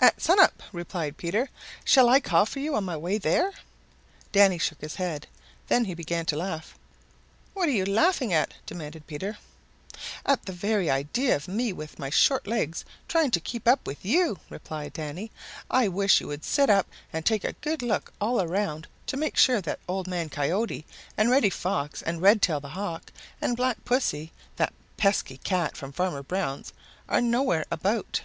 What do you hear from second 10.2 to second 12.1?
"At the very idea of me with my